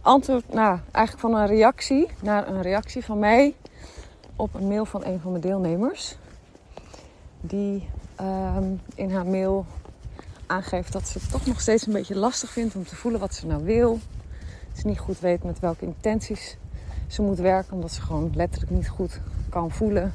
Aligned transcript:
antwoord, 0.00 0.52
nou 0.52 0.78
eigenlijk 0.90 1.26
van 1.26 1.40
een 1.40 1.46
reactie, 1.46 2.08
naar 2.22 2.48
een 2.48 2.62
reactie 2.62 3.04
van 3.04 3.18
mij 3.18 3.54
op 4.36 4.54
een 4.54 4.68
mail 4.68 4.84
van 4.84 5.04
een 5.04 5.20
van 5.20 5.30
mijn 5.30 5.42
deelnemers. 5.42 6.16
Die 7.40 7.88
ehm, 8.16 8.74
in 8.94 9.10
haar 9.10 9.26
mail 9.26 9.66
aangeeft 10.46 10.92
dat 10.92 11.08
ze 11.08 11.18
het 11.18 11.30
toch 11.30 11.46
nog 11.46 11.60
steeds 11.60 11.86
een 11.86 11.92
beetje 11.92 12.16
lastig 12.16 12.50
vindt 12.50 12.74
om 12.74 12.84
te 12.84 12.96
voelen 12.96 13.20
wat 13.20 13.34
ze 13.34 13.46
nou 13.46 13.64
wil. 13.64 13.98
Ze 14.72 14.86
niet 14.86 14.98
goed 14.98 15.20
weet 15.20 15.44
met 15.44 15.58
welke 15.58 15.84
intenties 15.84 16.56
ze 17.06 17.22
moet 17.22 17.38
werken, 17.38 17.72
omdat 17.72 17.92
ze 17.92 18.00
gewoon 18.00 18.30
letterlijk 18.34 18.72
niet 18.72 18.88
goed 18.88 19.20
kan 19.48 19.70
voelen. 19.70 20.12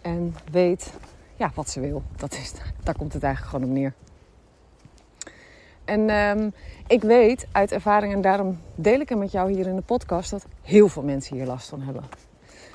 En 0.00 0.34
weet 0.50 0.92
ja, 1.36 1.50
wat 1.54 1.70
ze 1.70 1.80
wil. 1.80 2.02
Dat 2.16 2.32
is, 2.32 2.52
daar 2.82 2.96
komt 2.96 3.12
het 3.12 3.22
eigenlijk 3.22 3.54
gewoon 3.54 3.70
op 3.70 3.76
neer. 3.76 3.94
En 5.84 6.10
um, 6.10 6.52
ik 6.86 7.02
weet 7.02 7.46
uit 7.52 7.72
ervaring, 7.72 8.12
en 8.12 8.20
daarom 8.20 8.60
deel 8.74 9.00
ik 9.00 9.08
het 9.08 9.18
met 9.18 9.32
jou 9.32 9.52
hier 9.52 9.66
in 9.66 9.76
de 9.76 9.82
podcast, 9.82 10.30
dat 10.30 10.46
heel 10.62 10.88
veel 10.88 11.02
mensen 11.02 11.36
hier 11.36 11.46
last 11.46 11.68
van 11.68 11.80
hebben. 11.80 12.04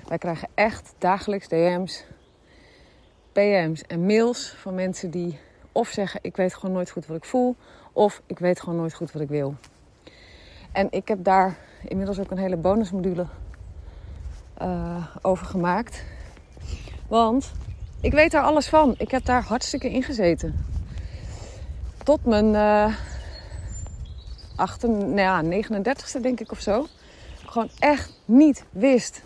Wij 0.07 0.17
krijgen 0.17 0.47
echt 0.53 0.93
dagelijks 0.97 1.47
DM's, 1.47 2.05
PM's 3.31 3.81
en 3.81 4.05
mails 4.05 4.53
van 4.57 4.75
mensen 4.75 5.09
die 5.11 5.39
of 5.71 5.87
zeggen: 5.87 6.19
Ik 6.23 6.35
weet 6.35 6.53
gewoon 6.53 6.75
nooit 6.75 6.89
goed 6.89 7.05
wat 7.05 7.17
ik 7.17 7.25
voel, 7.25 7.55
of 7.93 8.21
ik 8.25 8.39
weet 8.39 8.59
gewoon 8.59 8.79
nooit 8.79 8.93
goed 8.93 9.11
wat 9.11 9.21
ik 9.21 9.29
wil. 9.29 9.55
En 10.71 10.87
ik 10.91 11.07
heb 11.07 11.23
daar 11.23 11.57
inmiddels 11.87 12.19
ook 12.19 12.31
een 12.31 12.37
hele 12.37 12.57
bonusmodule 12.57 13.25
uh, 14.61 15.05
over 15.21 15.45
gemaakt. 15.45 16.03
Want 17.07 17.51
ik 18.01 18.11
weet 18.11 18.31
daar 18.31 18.43
alles 18.43 18.69
van. 18.69 18.95
Ik 18.97 19.11
heb 19.11 19.25
daar 19.25 19.43
hartstikke 19.43 19.89
in 19.89 20.03
gezeten 20.03 20.68
tot 22.09 22.25
mijn 22.25 22.53
uh, 22.53 22.95
achter, 24.55 24.89
nou 24.89 25.19
ja, 25.19 25.43
39ste 25.43 26.21
denk 26.21 26.39
ik 26.39 26.51
of 26.51 26.59
zo. 26.59 26.87
Gewoon 27.45 27.69
echt 27.79 28.13
niet 28.25 28.63
wist 28.71 29.21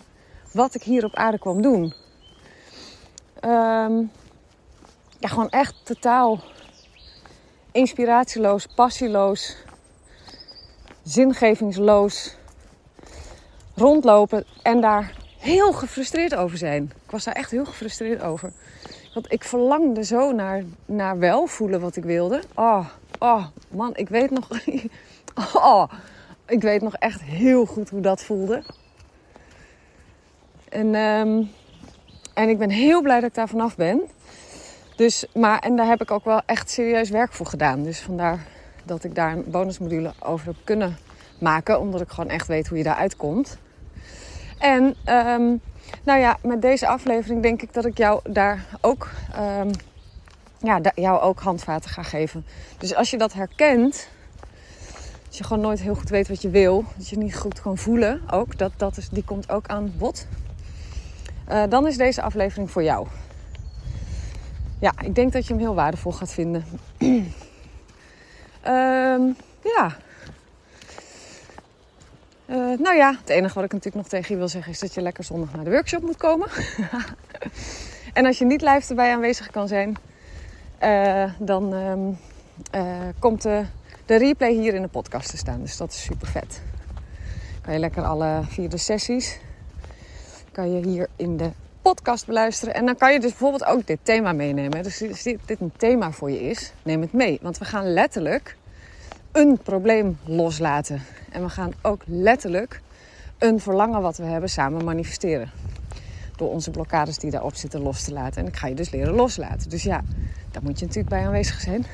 wat 0.52 0.74
ik 0.74 0.82
hier 0.82 1.04
op 1.04 1.14
aarde 1.14 1.38
kwam 1.38 1.62
doen. 1.62 1.82
Um, 3.44 4.10
ja, 5.18 5.28
gewoon 5.28 5.48
echt 5.48 5.74
totaal 5.84 6.40
inspiratieloos, 7.72 8.66
passieloos, 8.66 9.56
zingevingsloos 11.02 12.36
rondlopen 13.74 14.44
en 14.62 14.80
daar 14.80 15.12
heel 15.38 15.72
gefrustreerd 15.72 16.34
over 16.34 16.58
zijn. 16.58 16.82
Ik 17.04 17.10
was 17.10 17.24
daar 17.24 17.34
echt 17.34 17.50
heel 17.50 17.64
gefrustreerd 17.64 18.22
over. 18.22 18.52
Want 19.14 19.32
ik 19.32 19.44
verlangde 19.44 20.04
zo 20.04 20.32
naar, 20.32 20.62
naar 20.86 21.18
wel 21.18 21.46
voelen 21.46 21.80
wat 21.80 21.96
ik 21.96 22.04
wilde. 22.04 22.42
Oh, 22.54 22.86
oh, 23.18 23.46
man, 23.70 23.96
ik 23.96 24.08
weet 24.08 24.30
nog. 24.30 24.48
Oh, 25.54 25.84
ik 26.46 26.62
weet 26.62 26.82
nog 26.82 26.94
echt 26.94 27.22
heel 27.22 27.66
goed 27.66 27.90
hoe 27.90 28.00
dat 28.00 28.22
voelde. 28.22 28.62
En, 30.68 30.94
um, 30.94 31.50
en 32.34 32.48
ik 32.48 32.58
ben 32.58 32.70
heel 32.70 33.02
blij 33.02 33.20
dat 33.20 33.28
ik 33.28 33.34
daar 33.34 33.48
vanaf 33.48 33.76
ben. 33.76 34.00
Dus, 34.96 35.26
maar, 35.34 35.58
en 35.58 35.76
daar 35.76 35.86
heb 35.86 36.00
ik 36.00 36.10
ook 36.10 36.24
wel 36.24 36.40
echt 36.46 36.70
serieus 36.70 37.10
werk 37.10 37.32
voor 37.32 37.46
gedaan. 37.46 37.82
Dus 37.82 38.00
vandaar 38.00 38.46
dat 38.84 39.04
ik 39.04 39.14
daar 39.14 39.32
een 39.32 39.44
bonusmodule 39.50 40.12
over 40.20 40.46
heb 40.46 40.56
kunnen 40.64 40.96
maken. 41.40 41.80
Omdat 41.80 42.00
ik 42.00 42.08
gewoon 42.08 42.30
echt 42.30 42.46
weet 42.46 42.66
hoe 42.66 42.78
je 42.78 42.84
daaruit 42.84 43.16
komt. 43.16 43.58
En 44.58 44.96
um, 45.06 45.60
nou 46.02 46.20
ja, 46.20 46.36
met 46.42 46.62
deze 46.62 46.86
aflevering 46.86 47.42
denk 47.42 47.62
ik 47.62 47.72
dat 47.72 47.84
ik 47.84 47.98
jou 47.98 48.20
daar 48.32 48.64
ook, 48.80 49.10
um, 49.38 49.70
ja, 50.58 50.80
jou 50.94 51.20
ook 51.20 51.40
handvaten 51.40 51.90
ga 51.90 52.02
geven. 52.02 52.46
Dus 52.78 52.94
als 52.94 53.10
je 53.10 53.18
dat 53.18 53.32
herkent, 53.32 54.08
als 55.26 55.38
je 55.38 55.44
gewoon 55.44 55.62
nooit 55.62 55.80
heel 55.80 55.94
goed 55.94 56.08
weet 56.08 56.28
wat 56.28 56.42
je 56.42 56.50
wil, 56.50 56.84
dat 56.96 57.08
je 57.08 57.18
niet 57.18 57.36
goed 57.36 57.60
kan 57.60 57.78
voelen 57.78 58.22
ook, 58.30 58.58
dat, 58.58 58.72
dat 58.76 58.96
is, 58.96 59.08
die 59.08 59.24
komt 59.24 59.50
ook 59.50 59.66
aan 59.66 59.92
bod. 59.98 60.26
Uh, 61.48 61.62
dan 61.68 61.86
is 61.86 61.96
deze 61.96 62.22
aflevering 62.22 62.70
voor 62.70 62.82
jou. 62.82 63.06
Ja, 64.78 64.92
ik 65.02 65.14
denk 65.14 65.32
dat 65.32 65.46
je 65.46 65.52
hem 65.52 65.62
heel 65.62 65.74
waardevol 65.74 66.12
gaat 66.12 66.32
vinden. 66.32 66.64
um, 66.98 67.34
ja, 69.76 69.96
uh, 72.46 72.56
nou 72.78 72.96
ja, 72.96 73.16
het 73.20 73.28
enige 73.28 73.54
wat 73.54 73.64
ik 73.64 73.72
natuurlijk 73.72 74.02
nog 74.02 74.08
tegen 74.08 74.32
je 74.32 74.36
wil 74.36 74.48
zeggen 74.48 74.72
is 74.72 74.78
dat 74.78 74.94
je 74.94 75.02
lekker 75.02 75.24
zondag 75.24 75.54
naar 75.54 75.64
de 75.64 75.70
workshop 75.70 76.02
moet 76.02 76.16
komen. 76.16 76.48
en 78.12 78.26
als 78.26 78.38
je 78.38 78.44
niet 78.44 78.62
live 78.62 78.88
erbij 78.88 79.12
aanwezig 79.12 79.50
kan 79.50 79.68
zijn, 79.68 79.96
uh, 80.82 81.32
dan 81.38 81.72
um, 81.72 82.18
uh, 82.74 82.82
komt 83.18 83.42
de, 83.42 83.64
de, 84.06 84.16
replay 84.16 84.52
hier 84.52 84.74
in 84.74 84.82
de 84.82 84.88
podcast 84.88 85.30
te 85.30 85.36
staan. 85.36 85.60
Dus 85.60 85.76
dat 85.76 85.90
is 85.90 86.02
super 86.02 86.26
vet. 86.26 86.62
Kan 87.60 87.72
je 87.72 87.78
lekker 87.78 88.02
alle 88.02 88.40
vier 88.48 88.68
de 88.68 88.76
sessies 88.76 89.38
kan 90.54 90.72
je 90.72 90.86
hier 90.86 91.08
in 91.16 91.36
de 91.36 91.50
podcast 91.82 92.26
beluisteren. 92.26 92.74
En 92.74 92.86
dan 92.86 92.96
kan 92.96 93.12
je 93.12 93.20
dus 93.20 93.30
bijvoorbeeld 93.30 93.64
ook 93.64 93.86
dit 93.86 93.98
thema 94.02 94.32
meenemen. 94.32 94.82
Dus 94.82 95.02
als 95.08 95.22
dit 95.22 95.60
een 95.60 95.72
thema 95.76 96.12
voor 96.12 96.30
je 96.30 96.40
is, 96.40 96.72
neem 96.82 97.00
het 97.00 97.12
mee. 97.12 97.38
Want 97.42 97.58
we 97.58 97.64
gaan 97.64 97.92
letterlijk 97.92 98.56
een 99.34 99.58
probleem 99.62 100.18
loslaten. 100.24 101.02
En 101.30 101.42
we 101.42 101.48
gaan 101.48 101.72
ook 101.82 102.02
letterlijk 102.06 102.80
een 103.38 103.60
verlangen 103.60 104.02
wat 104.02 104.16
we 104.16 104.24
hebben 104.24 104.50
samen 104.50 104.84
manifesteren. 104.84 105.50
Door 106.36 106.50
onze 106.50 106.70
blokkades 106.70 107.18
die 107.18 107.30
daarop 107.30 107.54
zitten 107.54 107.82
los 107.82 108.02
te 108.02 108.12
laten. 108.12 108.42
En 108.42 108.48
ik 108.48 108.56
ga 108.56 108.66
je 108.66 108.74
dus 108.74 108.90
leren 108.90 109.14
loslaten. 109.14 109.70
Dus 109.70 109.82
ja, 109.82 110.02
daar 110.50 110.62
moet 110.62 110.78
je 110.78 110.84
natuurlijk 110.84 111.14
bij 111.14 111.26
aanwezig 111.26 111.60
zijn. 111.60 111.86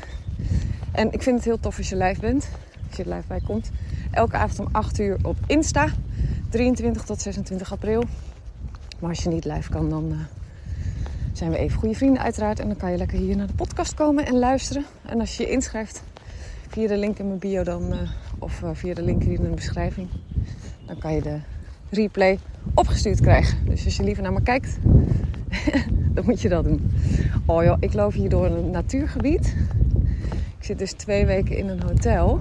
En 0.93 1.13
ik 1.13 1.23
vind 1.23 1.37
het 1.37 1.45
heel 1.45 1.61
tof 1.61 1.79
als 1.79 1.89
je 1.89 1.97
live 1.97 2.21
bent. 2.21 2.49
Als 2.89 2.97
je 2.97 3.03
er 3.03 3.15
live 3.15 3.27
bij 3.29 3.41
komt. 3.47 3.71
Elke 4.11 4.37
avond 4.37 4.59
om 4.59 4.69
8 4.73 4.99
uur 4.99 5.19
op 5.23 5.37
Insta. 5.47 5.89
23 6.49 7.03
tot 7.03 7.21
26 7.21 7.73
april. 7.73 8.05
Maar 8.99 9.11
als 9.11 9.23
je 9.23 9.29
niet 9.29 9.45
live 9.45 9.71
kan, 9.71 9.89
dan 9.89 10.13
uh, 10.13 10.19
zijn 11.33 11.51
we 11.51 11.57
even 11.57 11.79
goede 11.79 11.95
vrienden 11.95 12.23
uiteraard. 12.23 12.61
En 12.61 12.67
dan 12.69 12.77
kan 12.77 12.91
je 12.91 12.97
lekker 12.97 13.19
hier 13.19 13.37
naar 13.37 13.47
de 13.47 13.53
podcast 13.53 13.95
komen 13.95 14.27
en 14.27 14.39
luisteren. 14.39 14.85
En 15.07 15.21
als 15.21 15.37
je 15.37 15.43
je 15.43 15.51
inschrijft 15.51 16.03
via 16.71 16.89
de 16.89 16.97
link 16.97 17.19
in 17.19 17.27
mijn 17.27 17.39
bio 17.39 17.63
dan, 17.63 17.93
uh, 17.93 17.99
of 18.39 18.63
uh, 18.63 18.71
via 18.73 18.95
de 18.95 19.03
link 19.03 19.23
hier 19.23 19.39
in 19.39 19.43
de 19.43 19.49
beschrijving, 19.49 20.09
dan 20.87 20.99
kan 20.99 21.15
je 21.15 21.23
de 21.23 21.39
replay 21.91 22.39
opgestuurd 22.75 23.21
krijgen. 23.21 23.67
Dus 23.67 23.85
als 23.85 23.97
je 23.97 24.03
liever 24.03 24.23
naar 24.23 24.33
me 24.33 24.43
kijkt, 24.43 24.79
dan 26.15 26.25
moet 26.25 26.41
je 26.41 26.49
dat 26.49 26.65
doen. 26.65 26.91
Oh 27.47 27.65
joh, 27.65 27.77
ik 27.81 27.93
loop 27.93 28.13
hier 28.13 28.29
door 28.29 28.47
een 28.47 28.71
natuurgebied. 28.71 29.57
Ik 30.59 30.65
zit 30.65 30.79
dus 30.79 30.93
twee 30.93 31.27
weken 31.27 31.57
in 31.57 31.69
een 31.69 31.83
hotel. 31.83 32.41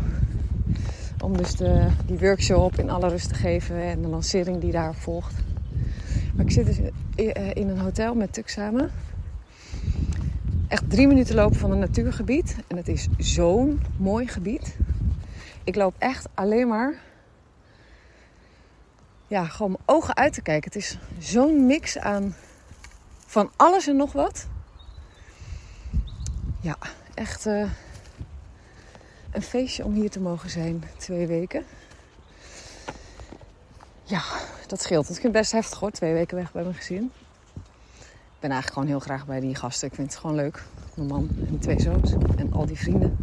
Om 1.23 1.37
dus 1.37 1.55
de, 1.55 1.87
die 2.05 2.19
workshop 2.19 2.79
in 2.79 2.89
alle 2.89 3.07
rust 3.07 3.29
te 3.29 3.35
geven 3.35 3.81
en 3.81 4.01
de 4.01 4.07
lancering 4.07 4.61
die 4.61 4.71
daar 4.71 4.95
volgt. 4.95 5.35
Maar 6.35 6.45
ik 6.45 6.51
zit 6.51 6.65
dus 6.65 6.79
in 7.53 7.69
een 7.69 7.79
hotel 7.79 8.15
met 8.15 8.33
Tuk 8.33 8.49
samen 8.49 8.91
echt 10.69 10.89
drie 10.89 11.07
minuten 11.07 11.35
lopen 11.35 11.59
van 11.59 11.71
een 11.71 11.79
natuurgebied. 11.79 12.55
En 12.67 12.77
het 12.77 12.87
is 12.87 13.07
zo'n 13.17 13.81
mooi 13.97 14.27
gebied. 14.27 14.75
Ik 15.63 15.75
loop 15.75 15.95
echt 15.97 16.27
alleen 16.33 16.67
maar. 16.67 16.95
Ja, 19.27 19.45
gewoon 19.45 19.71
mijn 19.71 19.83
ogen 19.97 20.15
uit 20.15 20.33
te 20.33 20.41
kijken. 20.41 20.71
Het 20.71 20.81
is 20.81 20.97
zo'n 21.17 21.65
mix 21.65 21.97
aan 21.97 22.35
van 23.25 23.51
alles 23.55 23.87
en 23.87 23.95
nog 23.95 24.11
wat. 24.11 24.47
Ja, 26.61 26.77
echt 27.13 27.45
uh, 27.45 27.71
een 29.31 29.41
feestje 29.41 29.85
om 29.85 29.93
hier 29.93 30.09
te 30.09 30.19
mogen 30.19 30.49
zijn. 30.49 30.83
Twee 30.97 31.27
weken. 31.27 31.63
ja, 34.03 34.23
dat 34.67 34.81
scheelt. 34.81 35.07
Het 35.07 35.31
best 35.31 35.51
heftig 35.51 35.79
hoor, 35.79 35.91
twee 35.91 36.13
weken 36.13 36.37
weg 36.37 36.51
bij 36.51 36.63
mijn 36.63 36.75
gezin. 36.75 37.11
Ben 38.39 38.51
eigenlijk 38.51 38.73
gewoon 38.73 38.87
heel 38.87 38.99
graag 38.99 39.25
bij 39.25 39.39
die 39.39 39.55
gasten. 39.55 39.87
Ik 39.87 39.95
vind 39.95 40.11
het 40.11 40.19
gewoon 40.19 40.35
leuk. 40.35 40.63
Mijn 40.93 41.07
man 41.07 41.29
en 41.47 41.59
twee 41.59 41.81
zoons 41.81 42.13
en 42.35 42.53
al 42.53 42.65
die 42.65 42.77
vrienden. 42.77 43.17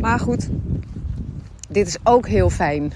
Maar 0.00 0.18
goed, 0.18 0.48
dit 1.68 1.86
is 1.86 1.96
ook 2.02 2.28
heel 2.28 2.50
fijn. 2.50 2.92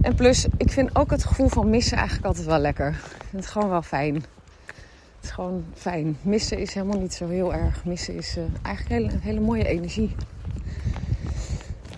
En 0.00 0.14
plus, 0.14 0.46
ik 0.56 0.70
vind 0.70 0.96
ook 0.96 1.10
het 1.10 1.24
gevoel 1.24 1.48
van 1.48 1.70
missen 1.70 1.96
eigenlijk 1.96 2.26
altijd 2.26 2.46
wel 2.46 2.58
lekker. 2.58 3.00
Het 3.30 3.46
gewoon 3.46 3.68
wel 3.68 3.82
fijn. 3.82 4.14
Het 4.14 4.24
is 5.22 5.30
gewoon 5.30 5.64
fijn. 5.74 6.16
Missen 6.22 6.58
is 6.58 6.74
helemaal 6.74 6.98
niet 6.98 7.14
zo 7.14 7.28
heel 7.28 7.54
erg. 7.54 7.84
Missen 7.84 8.14
is 8.14 8.36
uh, 8.36 8.44
eigenlijk 8.62 9.02
hele, 9.02 9.18
hele 9.20 9.40
mooie 9.40 9.66
energie. 9.68 10.14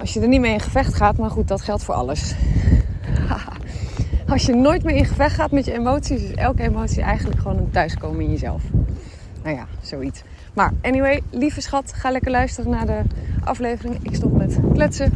Als 0.00 0.14
je 0.14 0.20
er 0.20 0.28
niet 0.28 0.40
mee 0.40 0.52
in 0.52 0.60
gevecht 0.60 0.94
gaat, 0.94 1.16
maar 1.16 1.30
goed, 1.30 1.48
dat 1.48 1.60
geldt 1.60 1.84
voor 1.84 1.94
alles. 1.94 2.34
Als 4.28 4.46
je 4.46 4.54
nooit 4.54 4.84
meer 4.84 4.96
in 4.96 5.04
gevecht 5.04 5.34
gaat 5.34 5.50
met 5.50 5.64
je 5.64 5.72
emoties, 5.72 6.22
is 6.22 6.34
elke 6.34 6.62
emotie 6.62 7.02
eigenlijk 7.02 7.40
gewoon 7.40 7.56
een 7.56 7.70
thuiskomen 7.70 8.20
in 8.20 8.30
jezelf. 8.30 8.62
Nou 9.42 9.56
ja, 9.56 9.66
zoiets. 9.82 10.22
Maar 10.54 10.72
anyway, 10.82 11.22
lieve 11.30 11.60
schat, 11.60 11.92
ga 11.92 12.10
lekker 12.10 12.30
luisteren 12.30 12.70
naar 12.70 12.86
de 12.86 13.02
aflevering. 13.44 13.98
Ik 14.02 14.14
stop 14.14 14.32
met 14.32 14.58
kletsen. 14.72 15.12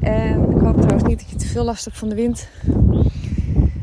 En 0.00 0.50
ik 0.50 0.58
hoop 0.58 0.76
trouwens 0.76 1.02
niet 1.02 1.18
dat 1.20 1.30
je 1.30 1.36
te 1.36 1.46
veel 1.46 1.64
last 1.64 1.84
hebt 1.84 1.98
van 1.98 2.08
de 2.08 2.14
wind. 2.14 2.48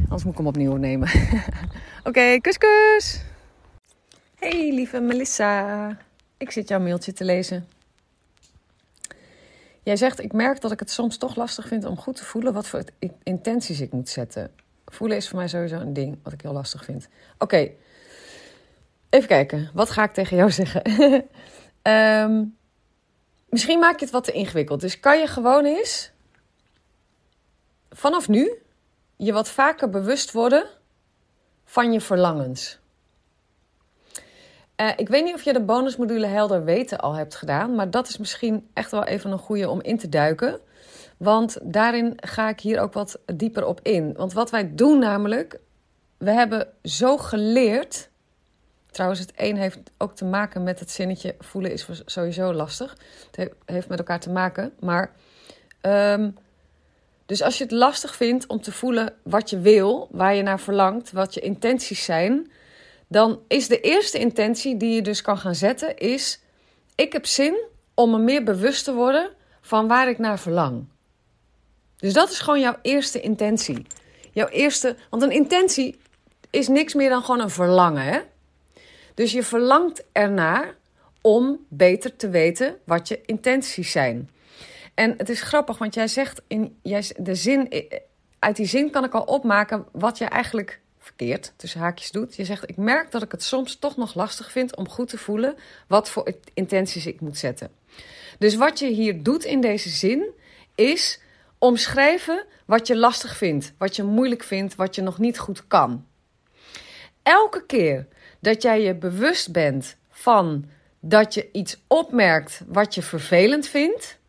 Anders 0.04 0.24
moet 0.24 0.32
ik 0.32 0.38
hem 0.38 0.48
opnieuw 0.48 0.76
nemen. 0.76 1.08
Oké, 2.00 2.10
okay, 2.10 2.40
kus 2.40 2.58
kus! 2.58 3.24
Hey 4.40 4.72
lieve 4.74 5.00
Melissa. 5.00 5.98
Ik 6.38 6.52
zit 6.52 6.68
jouw 6.68 6.80
mailtje 6.80 7.14
te 7.14 7.26
lezen. 7.26 7.68
Jij 9.84 9.96
zegt, 9.96 10.20
ik 10.20 10.34
merk 10.34 10.62
dat 10.62 10.72
ik 10.72 10.80
het 10.80 10.92
soms 10.92 11.18
toch 11.18 11.36
lastig 11.36 11.68
vind 11.68 11.86
om 11.86 11.98
goed 11.98 12.16
te 12.16 12.26
voelen 12.26 12.54
wat 12.54 12.68
voor 12.68 12.84
intenties 13.24 13.82
ik 13.82 13.92
moet 13.92 14.10
zetten. 14.10 14.52
Voelen 14.86 15.18
is 15.18 15.30
voor 15.30 15.38
mij 15.38 15.48
sowieso 15.48 15.76
een 15.76 15.94
ding 15.94 16.20
wat 16.24 16.34
ik 16.34 16.42
heel 16.42 16.54
lastig 16.54 16.84
vind. 16.86 17.08
Oké, 17.38 17.72
even 19.10 19.28
kijken. 19.28 19.70
Wat 19.74 19.90
ga 19.90 20.04
ik 20.04 20.14
tegen 20.14 20.38
jou 20.38 20.52
zeggen? 20.62 20.84
Ehm, 21.82 22.44
misschien 23.50 23.80
maak 23.80 24.00
je 24.00 24.06
het 24.06 24.14
wat 24.14 24.24
te 24.24 24.32
ingewikkeld. 24.32 24.82
Dus 24.82 25.00
kan 25.00 25.20
je 25.20 25.28
gewoon 25.28 25.66
eens 25.66 26.12
vanaf 27.90 28.28
nu 28.28 28.54
je 29.16 29.34
wat 29.34 29.50
vaker 29.50 29.90
bewust 29.90 30.32
worden 30.32 30.66
van 31.66 31.94
je 31.94 32.02
verlangens. 32.02 32.80
Uh, 34.78 34.90
ik 34.96 35.10
weet 35.10 35.24
niet 35.24 35.34
of 35.34 35.44
je 35.44 35.54
de 35.54 35.62
bonusmodule 35.62 36.26
Helder 36.26 36.64
Weten 36.64 37.00
al 37.00 37.14
hebt 37.14 37.36
gedaan, 37.36 37.76
maar 37.76 37.92
dat 37.92 38.08
is 38.08 38.18
misschien 38.18 38.68
echt 38.74 38.92
wel 38.92 39.04
even 39.04 39.32
een 39.32 39.38
goede 39.38 39.70
om 39.70 39.82
in 39.82 39.98
te 39.98 40.10
duiken. 40.10 40.60
Want 41.18 41.58
daarin 41.62 42.14
ga 42.16 42.50
ik 42.50 42.60
hier 42.60 42.80
ook 42.80 42.94
wat 42.94 43.20
dieper 43.34 43.66
op 43.66 43.80
in. 43.82 44.14
Want 44.14 44.34
wat 44.34 44.50
wij 44.50 44.76
doen 44.76 45.00
namelijk, 45.00 45.60
we 46.18 46.32
hebben 46.32 46.68
zo 46.84 47.18
geleerd. 47.18 48.10
Trouwens, 48.92 49.22
het 49.22 49.34
een 49.36 49.58
heeft 49.58 49.80
ook 49.98 50.16
te 50.16 50.26
maken 50.26 50.64
met 50.64 50.80
het 50.80 50.92
zinnetje 50.92 51.36
voelen 51.40 51.72
is 51.72 51.88
sowieso 52.06 52.54
lastig. 52.54 52.98
Het 53.32 53.52
heeft 53.66 53.90
met 53.90 54.00
elkaar 54.00 54.20
te 54.20 54.30
maken. 54.30 54.74
Maar 54.80 55.12
um, 55.82 56.36
dus 57.26 57.42
als 57.42 57.58
je 57.58 57.64
het 57.64 57.74
lastig 57.74 58.16
vindt 58.16 58.48
om 58.48 58.62
te 58.62 58.72
voelen 58.72 59.14
wat 59.24 59.50
je 59.50 59.60
wil, 59.60 60.08
waar 60.12 60.36
je 60.36 60.44
naar 60.44 60.60
verlangt, 60.60 61.12
wat 61.12 61.34
je 61.34 61.40
intenties 61.40 62.04
zijn, 62.04 62.52
dan 63.14 63.40
is 63.48 63.68
de 63.68 63.80
eerste 63.80 64.20
intentie 64.20 64.78
die 64.78 64.96
je 64.96 65.02
dus 65.02 65.22
kan 65.22 65.38
gaan 65.38 65.56
zetten, 65.56 65.98
is 65.98 66.40
ik 66.96 67.14
heb 67.14 67.26
zin 67.26 67.58
om 67.94 68.12
me 68.12 68.18
meer 68.18 68.44
bewust 68.44 68.84
te 68.84 68.94
worden 68.94 69.30
van 69.62 69.88
waar 69.88 70.10
ik 70.10 70.18
naar 70.18 70.40
verlang. 70.40 70.86
Dus 71.98 72.14
dat 72.14 72.30
is 72.30 72.40
gewoon 72.40 72.60
jouw 72.60 72.76
eerste 72.82 73.22
intentie. 73.22 73.86
Jouw 74.32 74.48
eerste, 74.48 74.96
want 75.10 75.24
een 75.24 75.32
intentie 75.32 76.00
is 76.50 76.68
niks 76.68 76.94
meer 76.94 77.10
dan 77.10 77.24
gewoon 77.24 77.40
een 77.40 77.50
verlangen. 77.50 78.04
Hè? 78.04 78.20
Dus 79.14 79.32
je 79.32 79.44
verlangt 79.44 80.04
ernaar 80.12 80.76
om 81.22 81.66
beter 81.70 82.16
te 82.16 82.30
weten 82.30 82.78
wat 82.86 83.08
je 83.08 83.22
intenties 83.26 83.92
zijn. 83.92 84.30
En 84.94 85.14
het 85.18 85.30
is 85.30 85.42
grappig, 85.42 85.78
want 85.78 85.94
jij 85.94 86.08
zegt 86.08 86.42
in 86.48 86.80
jij, 86.82 87.12
de 87.18 87.36
zin, 87.36 87.90
uit 88.40 88.56
die 88.56 88.66
zin 88.66 88.92
kan 88.92 89.04
ik 89.04 89.14
al 89.14 89.24
opmaken 89.24 89.86
wat 89.92 90.18
je 90.18 90.26
eigenlijk 90.26 90.82
verkeerd 91.04 91.54
tussen 91.56 91.80
haakjes 91.80 92.12
doet. 92.12 92.36
Je 92.36 92.46
zegt: 92.46 92.70
Ik 92.70 92.78
merk 92.78 93.12
dat 93.12 93.22
ik 93.22 93.32
het 93.32 93.44
soms 93.44 93.76
toch 93.76 93.98
nog 93.98 94.14
lastig 94.14 94.52
vind 94.52 94.76
om 94.76 94.90
goed 94.90 95.10
te 95.10 95.18
voelen 95.18 95.56
wat 95.88 96.10
voor 96.10 96.34
intenties 96.54 97.06
ik 97.06 97.22
moet 97.22 97.38
zetten. 97.38 97.72
Dus 98.40 98.56
wat 98.56 98.80
je 98.80 98.88
hier 98.88 99.24
doet 99.24 99.44
in 99.44 99.62
deze 99.62 99.90
zin 99.90 100.30
is 100.76 101.20
omschrijven 101.58 102.46
wat 102.66 102.88
je 102.88 102.98
lastig 102.98 103.38
vindt, 103.38 103.74
wat 103.78 103.96
je 103.96 104.04
moeilijk 104.04 104.44
vindt, 104.44 104.76
wat 104.76 104.96
je 104.96 105.02
nog 105.02 105.20
niet 105.20 105.40
goed 105.40 105.68
kan. 105.68 106.06
Elke 107.24 107.66
keer 107.66 108.08
dat 108.40 108.62
jij 108.62 108.82
je 108.82 108.96
bewust 108.96 109.52
bent 109.52 109.98
van 110.10 110.70
dat 111.00 111.34
je 111.34 111.50
iets 111.52 111.84
opmerkt 111.88 112.62
wat 112.68 112.96
je 112.96 113.02
vervelend 113.02 113.68
vindt, 113.68 114.20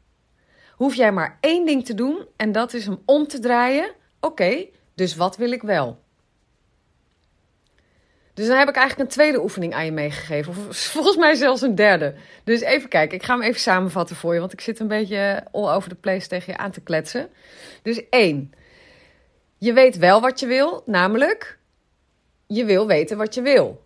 hoef 0.73 0.95
jij 0.95 1.13
maar 1.13 1.39
één 1.41 1.67
ding 1.67 1.85
te 1.85 1.95
doen 1.95 2.27
en 2.37 2.53
dat 2.53 2.75
is 2.75 2.87
hem 2.87 3.03
om 3.05 3.27
te 3.27 3.39
draaien. 3.39 3.93
Oké, 4.21 4.67
dus 4.95 5.17
wat 5.17 5.37
wil 5.37 5.53
ik 5.53 5.63
wel? 5.63 6.03
Dus 8.35 8.47
dan 8.47 8.59
heb 8.59 8.69
ik 8.69 8.77
eigenlijk 8.77 9.09
een 9.09 9.15
tweede 9.15 9.43
oefening 9.43 9.75
aan 9.75 9.85
je 9.85 9.93
meegegeven. 9.93 10.53
Of 10.69 10.77
volgens 10.97 11.17
mij 11.17 11.35
zelfs 11.35 11.63
een 11.63 11.75
derde. 11.75 12.15
Dus 12.45 12.61
even 12.61 12.89
kijken, 12.89 13.17
ik 13.17 13.23
ga 13.23 13.35
hem 13.35 13.43
even 13.43 13.61
samenvatten 13.61 14.17
voor 14.17 14.35
je. 14.35 14.41
Want 14.41 14.53
ik 14.53 14.61
zit 14.61 14.81
een 14.81 14.89
beetje 14.89 15.45
all 15.53 15.75
over 15.75 15.89
the 15.89 15.95
place 15.95 16.29
tegen 16.29 16.53
je 16.53 16.59
aan 16.59 16.71
te 16.71 16.81
kletsen. 16.81 17.29
Dus 17.83 18.09
één. 18.09 18.53
Je 19.59 19.73
weet 19.73 19.99
wel 19.99 20.21
wat 20.21 20.41
je 20.41 20.47
wil, 20.47 20.83
namelijk 20.87 21.59
je 22.47 22.65
wil 22.65 22.87
weten 22.87 23.17
wat 23.17 23.35
je 23.35 23.43
wil. 23.43 23.83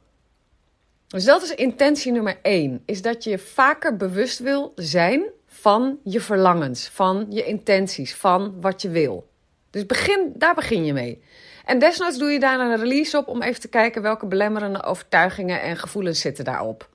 Dus 1.09 1.25
dat 1.25 1.43
is 1.43 1.55
intentie 1.55 2.13
nummer 2.13 2.39
één. 2.43 2.83
Is 2.85 3.03
dat 3.03 3.25
je 3.25 3.39
vaker 3.39 3.97
bewust 3.97 4.39
wil 4.39 4.73
zijn 4.75 5.23
van 5.47 5.99
je 6.05 6.21
verlangens, 6.21 6.89
van 6.89 7.27
je 7.31 7.45
intenties, 7.45 8.15
van 8.15 8.61
wat 8.61 8.83
je 8.83 8.89
wil. 8.89 9.29
Dus 9.71 9.87
begin, 9.87 10.33
daar 10.35 10.55
begin 10.55 10.85
je 10.85 10.93
mee. 10.93 11.23
En 11.69 11.79
desnoods 11.79 12.19
doe 12.19 12.31
je 12.31 12.41
daar 12.41 12.61
een 12.61 12.77
release 12.77 13.17
op 13.17 13.29
om 13.29 13.43
even 13.43 13.61
te 13.61 13.69
kijken 13.69 14.03
welke 14.03 14.27
belemmerende 14.27 14.83
overtuigingen 14.83 15.61
en 15.63 15.77
gevoelens 15.77 16.21
zitten 16.21 16.45
daarop. 16.45 16.89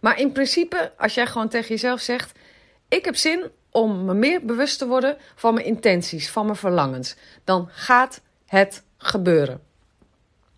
Maar 0.00 0.18
in 0.18 0.32
principe, 0.32 0.92
als 0.96 1.14
jij 1.14 1.26
gewoon 1.26 1.48
tegen 1.48 1.68
jezelf 1.68 2.00
zegt: 2.00 2.38
Ik 2.88 3.04
heb 3.04 3.16
zin 3.16 3.50
om 3.70 4.04
me 4.04 4.14
meer 4.14 4.44
bewust 4.44 4.78
te 4.78 4.86
worden 4.86 5.16
van 5.34 5.54
mijn 5.54 5.66
intenties, 5.66 6.30
van 6.30 6.44
mijn 6.44 6.56
verlangens, 6.56 7.16
dan 7.44 7.68
gaat 7.70 8.20
het 8.46 8.82
gebeuren. 8.98 9.60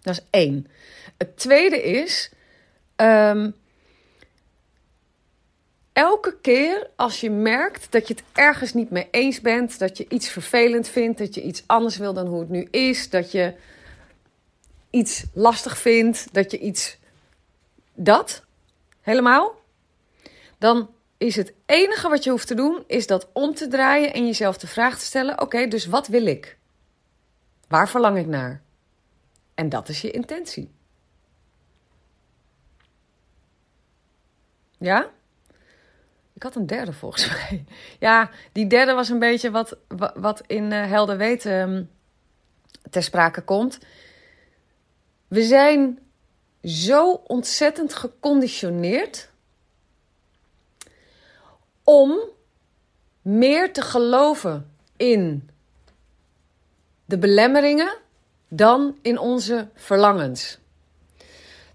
Dat 0.03 0.15
is 0.15 0.25
één. 0.31 0.67
Het 1.17 1.37
tweede 1.37 1.83
is. 1.83 2.31
Ehm, 2.97 3.51
elke 5.95 6.37
keer 6.41 6.91
als 6.97 7.21
je 7.21 7.31
merkt 7.31 7.93
dat 7.93 8.09
je 8.09 8.15
het 8.15 8.23
ergens 8.33 8.73
niet 8.73 8.91
mee 8.91 9.09
eens 9.11 9.41
bent, 9.41 9.79
dat 9.79 9.97
je 9.97 10.09
iets 10.09 10.29
vervelend 10.29 10.89
vindt, 10.89 11.19
dat 11.19 11.35
je 11.35 11.43
iets 11.43 11.63
anders 11.67 11.97
wil 11.97 12.13
dan 12.13 12.27
hoe 12.27 12.41
het 12.41 12.49
nu 12.49 12.69
is, 12.71 13.11
dat 13.11 13.33
je 13.33 13.55
iets 14.91 15.25
lastig 15.33 15.79
vindt, 15.79 16.29
dat 16.33 16.51
je 16.51 16.59
iets. 16.59 16.99
dat 17.95 18.45
helemaal. 19.01 19.55
Dan 20.59 20.91
is 21.17 21.37
het 21.37 21.53
enige 21.67 22.09
wat 22.09 22.25
je 22.25 22.31
hoeft 22.31 22.47
te 22.47 22.55
doen, 22.55 22.85
is 22.87 23.07
dat 23.07 23.29
om 23.33 23.55
te 23.55 23.69
draaien 23.69 24.13
en 24.13 24.27
jezelf 24.27 24.59
de 24.59 24.67
vraag 24.67 24.99
te 24.99 25.05
stellen: 25.05 25.41
oké, 25.41 25.69
dus 25.69 25.87
wat 25.87 26.07
wil 26.07 26.27
ik? 26.27 26.59
Waar 27.69 27.89
verlang 27.89 28.19
ik 28.19 28.27
naar? 28.27 28.63
En 29.55 29.69
dat 29.69 29.89
is 29.89 30.01
je 30.01 30.11
intentie. 30.11 30.71
Ja? 34.79 35.11
Had 36.45 36.55
een 36.55 36.67
derde 36.67 36.93
volgens 36.93 37.29
mij. 37.33 37.65
Ja, 37.99 38.31
die 38.53 38.67
derde 38.67 38.93
was 38.93 39.09
een 39.09 39.19
beetje 39.19 39.51
wat, 39.51 39.77
wat 40.15 40.43
in 40.47 40.73
uh, 40.73 40.87
Helder 40.87 41.17
Weten 41.17 41.53
um, 41.53 41.91
ter 42.91 43.03
sprake 43.03 43.41
komt. 43.41 43.79
We 45.29 45.43
zijn 45.43 45.99
zo 46.63 47.13
ontzettend 47.13 47.95
geconditioneerd 47.95 49.31
om 51.85 52.19
meer 53.23 53.73
te 53.73 53.83
geloven 53.83 54.71
in 54.97 55.51
de 57.05 57.19
belemmeringen 57.19 57.97
dan 58.49 58.99
in 59.03 59.19
onze 59.19 59.69
verlangens. 59.75 60.59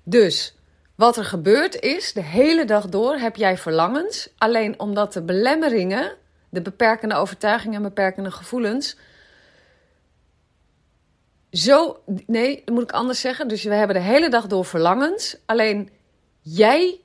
Dus 0.03 0.55
wat 0.99 1.17
er 1.17 1.25
gebeurt 1.25 1.79
is, 1.79 2.13
de 2.13 2.23
hele 2.23 2.65
dag 2.65 2.89
door 2.89 3.15
heb 3.15 3.35
jij 3.35 3.57
verlangens. 3.57 4.29
Alleen 4.37 4.79
omdat 4.79 5.13
de 5.13 5.21
belemmeringen, 5.21 6.15
de 6.49 6.61
beperkende 6.61 7.15
overtuigingen 7.15 7.75
en 7.75 7.81
beperkende 7.81 8.31
gevoelens. 8.31 8.97
Zo, 11.51 12.03
nee, 12.25 12.61
dat 12.65 12.75
moet 12.75 12.83
ik 12.83 12.91
anders 12.91 13.19
zeggen. 13.19 13.47
Dus 13.47 13.63
we 13.63 13.73
hebben 13.73 13.95
de 13.95 14.01
hele 14.01 14.29
dag 14.29 14.47
door 14.47 14.65
verlangens. 14.65 15.37
Alleen 15.45 15.89
jij 16.41 16.99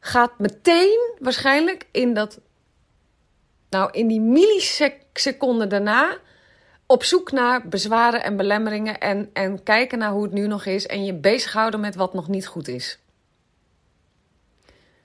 gaat 0.00 0.38
meteen 0.38 1.14
waarschijnlijk 1.18 1.86
in 1.90 2.14
dat. 2.14 2.40
Nou, 3.70 3.90
in 3.92 4.06
die 4.06 4.20
milliseconden 4.20 5.68
daarna 5.68 6.16
op 6.86 7.04
zoek 7.04 7.32
naar 7.32 7.68
bezwaren 7.68 8.22
en 8.22 8.36
belemmeringen 8.36 8.98
en, 8.98 9.30
en 9.32 9.62
kijken 9.62 9.98
naar 9.98 10.10
hoe 10.10 10.22
het 10.22 10.32
nu 10.32 10.46
nog 10.46 10.64
is 10.64 10.86
en 10.86 11.04
je 11.04 11.14
bezighouden 11.14 11.80
met 11.80 11.94
wat 11.94 12.14
nog 12.14 12.28
niet 12.28 12.46
goed 12.46 12.68
is. 12.68 12.98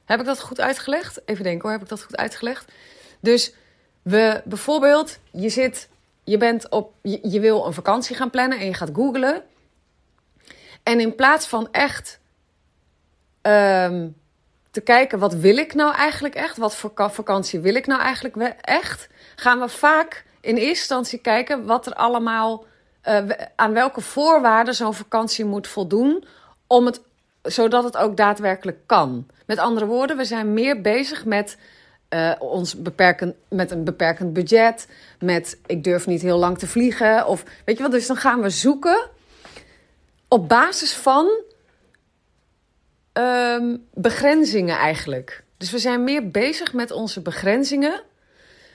Heb 0.05 0.19
ik 0.19 0.25
dat 0.25 0.41
goed 0.41 0.61
uitgelegd? 0.61 1.21
Even 1.25 1.43
denken 1.43 1.61
hoor, 1.61 1.71
heb 1.71 1.81
ik 1.81 1.89
dat 1.89 2.03
goed 2.03 2.17
uitgelegd? 2.17 2.71
Dus 3.19 3.53
we 4.01 4.41
bijvoorbeeld, 4.45 5.19
je 5.31 5.49
zit, 5.49 5.89
je 6.23 6.37
bent 6.37 6.69
op, 6.69 6.93
je, 7.01 7.19
je 7.21 7.39
wil 7.39 7.65
een 7.65 7.73
vakantie 7.73 8.15
gaan 8.15 8.29
plannen 8.29 8.59
en 8.59 8.65
je 8.65 8.73
gaat 8.73 8.91
googlen. 8.93 9.43
En 10.83 10.99
in 10.99 11.15
plaats 11.15 11.47
van 11.47 11.67
echt 11.71 12.19
ehm, 13.41 14.07
te 14.71 14.81
kijken, 14.81 15.19
wat 15.19 15.33
wil 15.33 15.57
ik 15.57 15.73
nou 15.73 15.95
eigenlijk 15.95 16.35
echt? 16.35 16.57
Wat 16.57 16.75
voor 16.75 16.91
vakantie 16.95 17.59
wil 17.59 17.75
ik 17.75 17.87
nou 17.87 18.01
eigenlijk 18.01 18.55
echt? 18.61 19.09
Gaan 19.35 19.59
we 19.59 19.69
vaak 19.69 20.25
in 20.41 20.55
eerste 20.55 20.69
instantie 20.69 21.19
kijken 21.19 21.65
wat 21.65 21.85
er 21.85 21.93
allemaal, 21.93 22.65
uh, 23.09 23.29
aan 23.55 23.73
welke 23.73 24.01
voorwaarden 24.01 24.75
zo'n 24.75 24.93
vakantie 24.93 25.45
moet 25.45 25.67
voldoen, 25.67 26.25
om 26.67 26.85
het, 26.85 27.01
zodat 27.45 27.83
het 27.83 27.97
ook 27.97 28.17
daadwerkelijk 28.17 28.77
kan. 28.85 29.27
Met 29.45 29.57
andere 29.57 29.85
woorden, 29.85 30.17
we 30.17 30.25
zijn 30.25 30.53
meer 30.53 30.81
bezig 30.81 31.25
met 31.25 31.57
uh, 32.09 32.31
ons 32.39 32.81
beperken, 32.81 33.35
met 33.49 33.71
een 33.71 33.83
beperkend 33.83 34.33
budget, 34.33 34.87
met 35.19 35.59
ik 35.65 35.83
durf 35.83 36.07
niet 36.07 36.21
heel 36.21 36.37
lang 36.37 36.57
te 36.57 36.67
vliegen. 36.67 37.27
Of 37.27 37.43
weet 37.65 37.77
je 37.77 37.83
wat, 37.83 37.91
dus 37.91 38.07
dan 38.07 38.15
gaan 38.15 38.41
we 38.41 38.49
zoeken 38.49 39.09
op 40.27 40.49
basis 40.49 40.93
van 40.93 41.43
um, 43.13 43.87
begrenzingen 43.93 44.77
eigenlijk. 44.77 45.43
Dus 45.57 45.71
we 45.71 45.79
zijn 45.79 46.03
meer 46.03 46.31
bezig 46.31 46.73
met 46.73 46.91
onze 46.91 47.21
begrenzingen, 47.21 48.01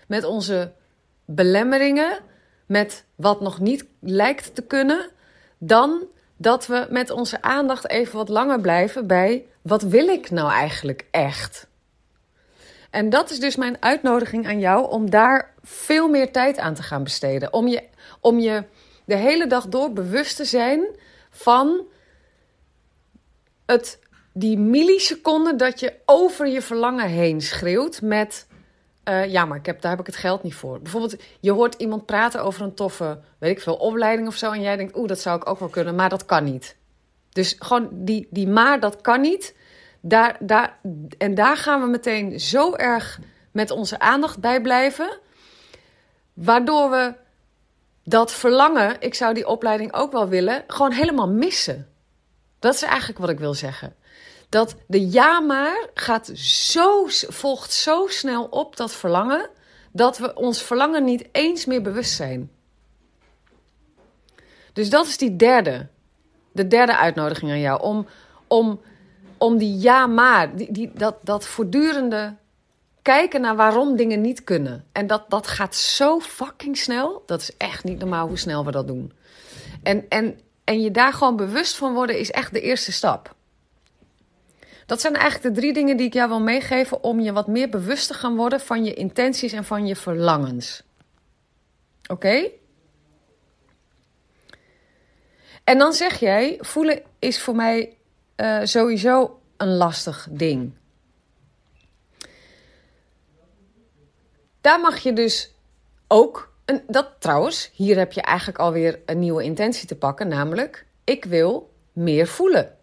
met 0.07 0.25
onze 0.25 0.73
belemmeringen, 1.25 2.19
met 2.67 3.05
wat 3.15 3.41
nog 3.41 3.61
niet 3.61 3.85
lijkt 4.01 4.55
te 4.55 4.63
kunnen, 4.63 5.11
dan 5.59 6.07
dat 6.41 6.67
we 6.67 6.87
met 6.91 7.11
onze 7.11 7.43
aandacht 7.43 7.89
even 7.89 8.17
wat 8.17 8.29
langer 8.29 8.61
blijven 8.61 9.07
bij 9.07 9.47
wat 9.63 9.83
wil 9.83 10.09
ik 10.09 10.31
nou 10.31 10.51
eigenlijk 10.51 11.07
echt? 11.11 11.67
En 12.91 13.11
dat 13.11 13.31
is 13.31 13.41
dus 13.41 13.57
mijn 13.57 13.77
uitnodiging 13.81 14.47
aan 14.47 14.59
jou 14.59 14.91
om 14.91 15.11
daar 15.11 15.55
veel 15.63 16.09
meer 16.09 16.33
tijd 16.33 16.59
aan 16.59 16.75
te 16.75 16.83
gaan 16.83 17.03
besteden. 17.03 17.53
Om 17.53 17.69
je, 17.69 17.83
om 18.21 18.39
je 18.39 18.65
de 19.05 19.15
hele 19.17 19.47
dag 19.47 19.69
door 19.69 19.93
bewust 19.93 20.37
te 20.37 20.45
zijn 20.45 20.85
van 21.31 21.87
het, 23.67 23.99
die 24.33 24.59
milliseconden 24.59 25.57
dat 25.57 25.81
je 25.81 25.95
over 26.05 26.47
je 26.47 26.63
verlangen 26.63 27.09
heen 27.09 27.41
schreeuwt 27.41 28.01
met... 28.03 28.47
Uh, 29.05 29.27
ja, 29.27 29.45
maar 29.45 29.59
ik 29.59 29.67
heb, 29.67 29.81
daar 29.81 29.91
heb 29.91 30.01
ik 30.01 30.07
het 30.07 30.17
geld 30.17 30.43
niet 30.43 30.55
voor. 30.55 30.81
Bijvoorbeeld, 30.81 31.23
je 31.41 31.53
hoort 31.53 31.75
iemand 31.75 32.07
praten 32.07 32.43
over 32.43 32.63
een 32.63 32.75
toffe, 32.75 33.21
weet 33.39 33.51
ik 33.51 33.63
veel, 33.63 33.75
opleiding 33.75 34.29
of 34.29 34.37
zo. 34.37 34.53
En 34.53 34.61
jij 34.61 34.77
denkt, 34.77 34.97
oeh, 34.97 35.09
dat 35.09 35.21
zou 35.21 35.37
ik 35.37 35.49
ook 35.49 35.59
wel 35.59 35.69
kunnen, 35.69 35.95
maar 35.95 36.09
dat 36.09 36.25
kan 36.25 36.45
niet. 36.45 36.77
Dus 37.33 37.57
gewoon 37.59 37.89
die, 37.93 38.27
die 38.31 38.49
maar 38.49 38.81
dat 38.81 39.01
kan 39.01 39.21
niet. 39.21 39.55
Daar, 40.01 40.37
daar, 40.41 40.79
en 41.19 41.35
daar 41.35 41.57
gaan 41.57 41.81
we 41.81 41.87
meteen 41.87 42.41
zo 42.41 42.75
erg 42.75 43.21
met 43.51 43.71
onze 43.71 43.99
aandacht 43.99 44.41
bij 44.41 44.61
blijven. 44.61 45.19
Waardoor 46.33 46.91
we 46.91 47.15
dat 48.05 48.33
verlangen, 48.33 48.97
ik 49.01 49.15
zou 49.15 49.35
die 49.35 49.47
opleiding 49.47 49.95
ook 49.95 50.13
wel 50.13 50.29
willen, 50.29 50.65
gewoon 50.67 50.93
helemaal 50.93 51.29
missen. 51.29 51.90
Dat 52.61 52.75
is 52.75 52.83
eigenlijk 52.83 53.19
wat 53.19 53.31
ik 53.31 53.39
wil 53.39 53.55
zeggen. 53.55 53.95
Dat 54.49 54.77
de 54.87 55.11
ja 55.11 55.41
maar 55.41 55.89
gaat 55.95 56.27
zo, 56.35 57.07
volgt 57.09 57.73
zo 57.73 58.07
snel 58.07 58.45
op 58.45 58.77
dat 58.77 58.93
verlangen, 58.93 59.49
dat 59.93 60.19
we 60.19 60.35
ons 60.35 60.63
verlangen 60.63 61.05
niet 61.05 61.29
eens 61.33 61.65
meer 61.65 61.83
bewust 61.83 62.13
zijn. 62.13 62.51
Dus 64.73 64.91
dat 64.91 65.07
is 65.07 65.17
die 65.17 65.37
derde 65.37 65.89
de 66.53 66.67
derde 66.67 66.97
uitnodiging 66.97 67.51
aan 67.51 67.61
jou. 67.61 67.83
Om, 67.83 68.07
om, 68.47 68.81
om 69.39 69.59
die 69.59 69.79
ja 69.79 70.07
maar, 70.07 70.57
die, 70.57 70.73
die, 70.73 70.91
dat, 70.95 71.17
dat 71.23 71.47
voortdurende 71.47 72.37
kijken 73.03 73.41
naar 73.41 73.57
waarom 73.57 73.97
dingen 73.97 74.21
niet 74.21 74.45
kunnen. 74.45 74.85
En 74.93 75.07
dat, 75.07 75.25
dat 75.29 75.47
gaat 75.47 75.75
zo 75.75 76.21
fucking 76.21 76.77
snel. 76.77 77.23
Dat 77.27 77.41
is 77.41 77.57
echt 77.57 77.85
niet 77.85 77.99
normaal 77.99 78.29
hoe 78.29 78.39
snel 78.39 78.65
we 78.65 78.71
dat 78.71 78.87
doen. 78.87 79.13
En, 79.83 80.09
en, 80.09 80.39
en 80.71 80.81
je 80.81 80.91
daar 80.91 81.13
gewoon 81.13 81.37
bewust 81.37 81.77
van 81.77 81.95
worden 81.95 82.19
is 82.19 82.31
echt 82.31 82.53
de 82.53 82.61
eerste 82.61 82.93
stap. 82.93 83.35
Dat 84.87 85.01
zijn 85.01 85.15
eigenlijk 85.15 85.55
de 85.55 85.61
drie 85.61 85.73
dingen 85.73 85.97
die 85.97 86.07
ik 86.07 86.13
jou 86.13 86.29
wil 86.29 86.41
meegeven 86.41 87.03
om 87.03 87.21
je 87.21 87.33
wat 87.33 87.47
meer 87.47 87.69
bewust 87.69 88.07
te 88.07 88.15
gaan 88.15 88.37
worden 88.37 88.61
van 88.61 88.85
je 88.85 88.95
intenties 88.95 89.53
en 89.53 89.65
van 89.65 89.87
je 89.87 89.97
verlangens. 89.97 90.83
Oké? 92.07 92.51
En 95.65 95.79
dan 95.79 95.93
zeg 95.93 96.21
jij, 96.21 96.59
voelen 96.61 97.03
is 97.19 97.43
voor 97.43 97.55
mij 97.55 97.97
uh, 98.37 98.61
sowieso 98.63 99.41
een 99.57 99.77
lastig 99.77 100.29
ding. 100.31 100.73
Daar 104.61 104.81
mag 104.81 104.99
je 104.99 105.13
dus 105.13 105.55
ook, 106.09 106.50
een, 106.71 106.83
dat 106.87 107.11
trouwens, 107.19 107.71
hier 107.73 107.97
heb 107.97 108.13
je 108.13 108.23
eigenlijk 108.23 108.59
alweer 108.59 108.99
een 109.07 109.19
nieuwe 109.19 109.43
intentie 109.43 109.87
te 109.87 109.97
pakken, 109.97 110.29
namelijk 110.29 110.87
ik 111.05 111.25
wil 111.25 111.71
meer 111.93 112.27
voelen. 112.27 112.77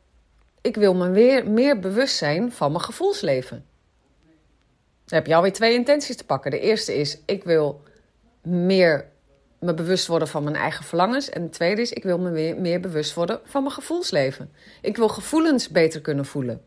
Ik 0.61 0.75
wil 0.75 0.95
me 0.95 1.09
weer 1.09 1.49
meer 1.49 1.79
bewust 1.79 2.15
zijn 2.15 2.51
van 2.51 2.71
mijn 2.71 2.83
gevoelsleven. 2.83 3.65
Dan 5.05 5.17
heb 5.17 5.27
je 5.27 5.35
alweer 5.35 5.53
twee 5.53 5.73
intenties 5.73 6.15
te 6.15 6.25
pakken. 6.25 6.51
De 6.51 6.59
eerste 6.59 6.95
is 6.95 7.17
ik 7.25 7.43
wil 7.43 7.81
meer 8.41 9.07
me 9.59 9.73
bewust 9.73 10.07
worden 10.07 10.27
van 10.27 10.43
mijn 10.43 10.55
eigen 10.55 10.85
verlangens. 10.85 11.29
En 11.29 11.41
het 11.41 11.53
tweede 11.53 11.81
is, 11.81 11.91
ik 11.91 12.03
wil 12.03 12.17
me 12.17 12.29
meer, 12.29 12.57
meer 12.57 12.79
bewust 12.79 13.13
worden 13.13 13.39
van 13.43 13.61
mijn 13.61 13.73
gevoelsleven. 13.73 14.51
Ik 14.81 14.97
wil 14.97 15.09
gevoelens 15.09 15.69
beter 15.69 16.01
kunnen 16.01 16.25
voelen. 16.25 16.61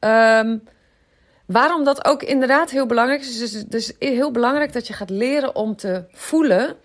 Um, 0.00 0.62
waarom 1.48 1.84
dat 1.84 2.04
ook 2.04 2.22
inderdaad 2.22 2.70
heel 2.70 2.86
belangrijk 2.86 3.20
is. 3.20 3.38
Dus 3.38 3.52
het 3.52 3.74
is 3.74 3.92
heel 3.98 4.30
belangrijk 4.30 4.72
dat 4.72 4.86
je 4.86 4.92
gaat 4.92 5.10
leren 5.10 5.54
om 5.54 5.76
te 5.76 6.04
voelen. 6.10 6.76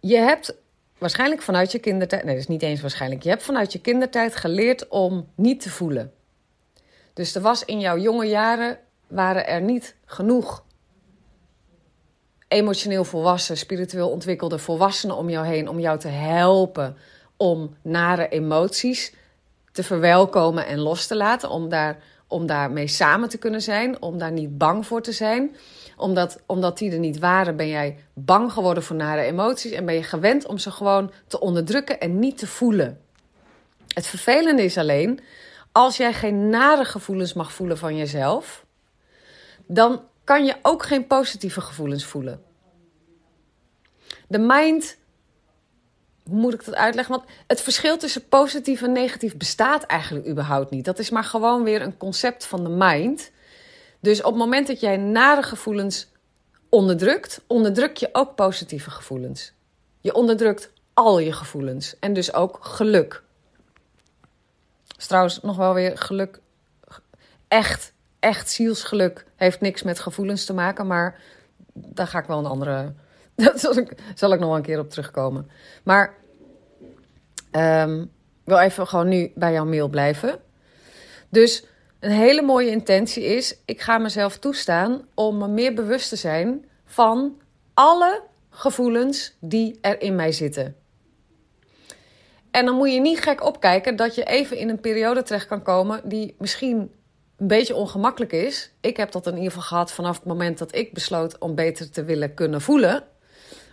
Je 0.00 0.16
hebt 0.16 0.54
waarschijnlijk 0.98 1.42
vanuit 1.42 1.72
je 1.72 1.78
kindertijd. 1.78 2.24
Nee, 2.24 2.34
dat 2.34 2.42
is 2.42 2.48
niet 2.48 2.62
eens 2.62 2.80
waarschijnlijk. 2.80 3.22
Je 3.22 3.28
hebt 3.28 3.42
vanuit 3.42 3.72
je 3.72 3.80
kindertijd 3.80 4.36
geleerd 4.36 4.88
om 4.88 5.28
niet 5.34 5.60
te 5.60 5.70
voelen. 5.70 6.12
Dus 7.12 7.34
er 7.34 7.42
was 7.42 7.64
in 7.64 7.80
jouw 7.80 7.98
jonge 7.98 8.26
jaren. 8.26 8.78
waren 9.06 9.46
er 9.46 9.60
niet 9.60 9.96
genoeg 10.04 10.64
emotioneel 12.48 13.04
volwassen, 13.04 13.56
spiritueel 13.56 14.10
ontwikkelde 14.10 14.58
volwassenen 14.58 15.16
om 15.16 15.30
jou 15.30 15.46
heen 15.46 15.68
om 15.68 15.80
jou 15.80 15.98
te 15.98 16.08
helpen 16.08 16.96
om 17.36 17.76
nare 17.82 18.28
emoties 18.28 19.14
te 19.72 19.82
verwelkomen 19.82 20.66
en 20.66 20.78
los 20.78 21.06
te 21.06 21.16
laten, 21.16 21.50
om, 21.50 21.68
daar, 21.68 21.98
om 22.28 22.46
daarmee 22.46 22.86
samen 22.86 23.28
te 23.28 23.38
kunnen 23.38 23.62
zijn, 23.62 24.02
om 24.02 24.18
daar 24.18 24.32
niet 24.32 24.58
bang 24.58 24.86
voor 24.86 25.02
te 25.02 25.12
zijn. 25.12 25.56
Omdat, 25.96 26.42
omdat 26.46 26.78
die 26.78 26.92
er 26.92 26.98
niet 26.98 27.18
waren, 27.18 27.56
ben 27.56 27.68
jij 27.68 27.98
bang 28.14 28.52
geworden 28.52 28.82
voor 28.82 28.96
nare 28.96 29.20
emoties 29.20 29.72
en 29.72 29.86
ben 29.86 29.94
je 29.94 30.02
gewend 30.02 30.46
om 30.46 30.58
ze 30.58 30.70
gewoon 30.70 31.12
te 31.26 31.40
onderdrukken 31.40 32.00
en 32.00 32.18
niet 32.18 32.38
te 32.38 32.46
voelen. 32.46 33.00
Het 33.94 34.06
vervelende 34.06 34.62
is 34.62 34.78
alleen, 34.78 35.20
als 35.72 35.96
jij 35.96 36.12
geen 36.12 36.48
nare 36.48 36.84
gevoelens 36.84 37.32
mag 37.32 37.52
voelen 37.52 37.78
van 37.78 37.96
jezelf, 37.96 38.64
dan 39.66 40.02
kan 40.24 40.44
je 40.44 40.54
ook 40.62 40.82
geen 40.82 41.06
positieve 41.06 41.60
gevoelens 41.60 42.04
voelen. 42.04 42.42
De 44.28 44.38
mind, 44.38 44.96
hoe 46.28 46.40
moet 46.40 46.54
ik 46.54 46.64
dat 46.64 46.74
uitleggen? 46.74 47.14
Want 47.14 47.28
het 47.46 47.60
verschil 47.60 47.98
tussen 47.98 48.28
positief 48.28 48.82
en 48.82 48.92
negatief 48.92 49.36
bestaat 49.36 49.82
eigenlijk 49.82 50.26
überhaupt 50.26 50.70
niet. 50.70 50.84
Dat 50.84 50.98
is 50.98 51.10
maar 51.10 51.24
gewoon 51.24 51.62
weer 51.62 51.82
een 51.82 51.96
concept 51.96 52.46
van 52.46 52.64
de 52.64 52.70
mind. 52.70 53.30
Dus 54.00 54.18
op 54.18 54.30
het 54.30 54.40
moment 54.42 54.66
dat 54.66 54.80
jij 54.80 54.96
nare 54.96 55.42
gevoelens 55.42 56.08
onderdrukt, 56.68 57.42
onderdruk 57.46 57.96
je 57.96 58.08
ook 58.12 58.34
positieve 58.34 58.90
gevoelens. 58.90 59.52
Je 60.00 60.14
onderdrukt 60.14 60.72
al 60.94 61.18
je 61.18 61.32
gevoelens 61.32 61.98
en 61.98 62.12
dus 62.12 62.32
ook 62.32 62.58
geluk. 62.60 63.22
Is 64.98 65.06
trouwens 65.06 65.40
nog 65.42 65.56
wel 65.56 65.74
weer 65.74 65.98
geluk. 65.98 66.40
Echt 67.48 67.94
echt 68.26 68.50
zielsgeluk 68.50 69.26
heeft 69.36 69.60
niks 69.60 69.82
met 69.82 70.00
gevoelens 70.00 70.44
te 70.44 70.52
maken, 70.52 70.86
maar 70.86 71.20
daar 71.72 72.06
ga 72.06 72.18
ik 72.18 72.26
wel 72.26 72.38
een 72.38 72.46
andere. 72.46 72.92
Dat 73.44 73.60
zal 73.60 74.30
ik, 74.32 74.40
nog 74.40 74.48
wel 74.48 74.56
een 74.56 74.62
keer 74.62 74.78
op 74.78 74.90
terugkomen. 74.90 75.50
Maar 75.82 76.14
um, 77.52 78.10
wil 78.44 78.58
even 78.58 78.86
gewoon 78.86 79.08
nu 79.08 79.32
bij 79.34 79.52
jouw 79.52 79.64
mail 79.64 79.88
blijven. 79.88 80.38
Dus 81.28 81.64
een 82.00 82.10
hele 82.10 82.42
mooie 82.42 82.70
intentie 82.70 83.24
is: 83.24 83.58
ik 83.64 83.80
ga 83.80 83.98
mezelf 83.98 84.38
toestaan 84.38 85.06
om 85.14 85.38
me 85.38 85.48
meer 85.48 85.74
bewust 85.74 86.08
te 86.08 86.16
zijn 86.16 86.64
van 86.84 87.40
alle 87.74 88.22
gevoelens 88.50 89.36
die 89.40 89.78
er 89.80 90.00
in 90.00 90.14
mij 90.14 90.32
zitten. 90.32 90.76
En 92.50 92.64
dan 92.64 92.76
moet 92.76 92.92
je 92.92 93.00
niet 93.00 93.20
gek 93.20 93.44
opkijken 93.44 93.96
dat 93.96 94.14
je 94.14 94.24
even 94.24 94.56
in 94.56 94.68
een 94.68 94.80
periode 94.80 95.22
terecht 95.22 95.46
kan 95.46 95.62
komen 95.62 96.08
die 96.08 96.34
misschien 96.38 96.90
een 97.36 97.46
beetje 97.46 97.74
ongemakkelijk 97.74 98.32
is. 98.32 98.70
Ik 98.80 98.96
heb 98.96 99.12
dat 99.12 99.26
in 99.26 99.34
ieder 99.34 99.48
geval 99.48 99.62
gehad 99.66 99.92
vanaf 99.92 100.16
het 100.16 100.24
moment 100.24 100.58
dat 100.58 100.74
ik 100.74 100.92
besloot 100.92 101.38
om 101.38 101.54
beter 101.54 101.90
te 101.90 102.04
willen 102.04 102.34
kunnen 102.34 102.60
voelen. 102.60 103.04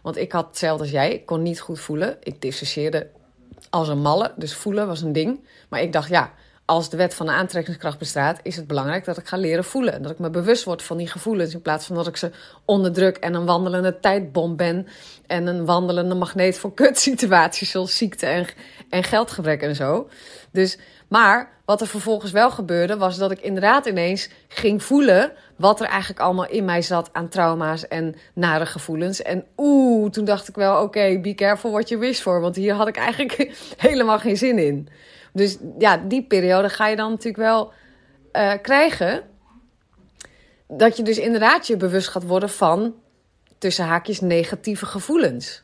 Want 0.03 0.17
ik 0.17 0.31
had 0.31 0.47
hetzelfde 0.47 0.83
als 0.83 0.91
jij. 0.91 1.13
Ik 1.13 1.25
kon 1.25 1.41
niet 1.41 1.59
goed 1.59 1.79
voelen. 1.79 2.17
Ik 2.23 2.41
dissocieerde 2.41 3.07
als 3.69 3.87
een 3.87 4.01
malle. 4.01 4.33
Dus 4.35 4.53
voelen 4.53 4.87
was 4.87 5.01
een 5.01 5.13
ding. 5.13 5.47
Maar 5.69 5.81
ik 5.81 5.93
dacht, 5.93 6.09
ja, 6.09 6.31
als 6.65 6.89
de 6.89 6.97
wet 6.97 7.13
van 7.13 7.25
de 7.25 7.31
aantrekkingskracht 7.31 7.97
bestaat, 7.97 8.39
is 8.41 8.55
het 8.55 8.67
belangrijk 8.67 9.05
dat 9.05 9.17
ik 9.17 9.27
ga 9.27 9.37
leren 9.37 9.63
voelen. 9.63 9.93
En 9.93 10.01
dat 10.01 10.11
ik 10.11 10.19
me 10.19 10.29
bewust 10.29 10.63
word 10.63 10.83
van 10.83 10.97
die 10.97 11.07
gevoelens. 11.07 11.53
In 11.53 11.61
plaats 11.61 11.85
van 11.85 11.95
dat 11.95 12.07
ik 12.07 12.17
ze 12.17 12.31
onderdruk 12.65 13.17
en 13.17 13.33
een 13.33 13.45
wandelende 13.45 13.99
tijdbom 13.99 14.55
ben. 14.55 14.87
En 15.27 15.47
een 15.47 15.65
wandelende 15.65 16.15
magneet 16.15 16.57
voor 16.57 16.73
kutsituaties 16.73 17.71
zoals 17.71 17.97
ziekte 17.97 18.25
en, 18.25 18.47
en 18.89 19.03
geldgebrek 19.03 19.61
en 19.61 19.75
zo. 19.75 20.09
Dus, 20.51 20.77
maar 21.13 21.51
wat 21.65 21.81
er 21.81 21.87
vervolgens 21.87 22.31
wel 22.31 22.51
gebeurde, 22.51 22.97
was 22.97 23.17
dat 23.17 23.31
ik 23.31 23.39
inderdaad 23.39 23.85
ineens 23.85 24.29
ging 24.47 24.83
voelen 24.83 25.31
wat 25.55 25.79
er 25.79 25.87
eigenlijk 25.87 26.19
allemaal 26.19 26.47
in 26.47 26.65
mij 26.65 26.81
zat 26.81 27.09
aan 27.11 27.29
trauma's 27.29 27.87
en 27.87 28.15
nare 28.33 28.65
gevoelens. 28.65 29.21
En 29.21 29.45
oeh, 29.57 30.09
toen 30.09 30.25
dacht 30.25 30.47
ik 30.47 30.55
wel, 30.55 30.81
oké, 30.81 31.19
be 31.19 31.33
careful 31.33 31.71
what 31.71 31.89
you 31.89 31.99
wish 31.99 32.19
for. 32.19 32.41
Want 32.41 32.55
hier 32.55 32.73
had 32.73 32.87
ik 32.87 32.97
eigenlijk 32.97 33.51
helemaal 33.77 34.19
geen 34.19 34.37
zin 34.37 34.57
in. 34.57 34.87
Dus 35.33 35.57
ja, 35.77 35.97
die 35.97 36.23
periode 36.23 36.69
ga 36.69 36.87
je 36.87 36.95
dan 36.95 37.09
natuurlijk 37.09 37.43
wel 37.43 37.71
uh, 38.33 38.53
krijgen. 38.61 39.23
Dat 40.67 40.97
je 40.97 41.03
dus 41.03 41.17
inderdaad 41.17 41.67
je 41.67 41.77
bewust 41.77 42.07
gaat 42.07 42.23
worden 42.23 42.49
van, 42.49 42.95
tussen 43.57 43.85
haakjes, 43.85 44.21
negatieve 44.21 44.85
gevoelens. 44.85 45.63